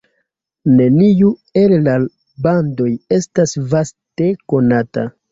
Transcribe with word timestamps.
Neniu 0.77 1.27
el 1.63 1.75
la 1.87 1.93
bandoj 2.47 2.87
estas 3.17 3.53
vaste 3.75 4.31
konata. 4.55 5.05